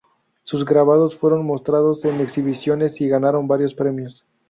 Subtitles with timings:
[0.41, 4.25] Sus grabados fueron mostrados en exhibiciones y ganaron varios premios.